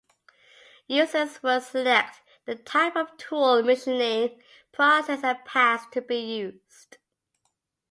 Users 0.87 1.43
would 1.43 1.61
select 1.61 2.21
the 2.45 2.55
type 2.55 2.95
of 2.95 3.15
tool, 3.17 3.61
machining 3.61 4.41
process 4.71 5.23
and 5.23 5.45
paths 5.45 5.85
to 5.91 6.01
be 6.01 6.15
used. 6.15 6.97